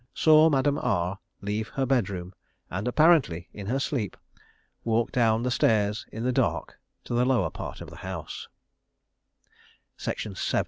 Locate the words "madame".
0.49-0.79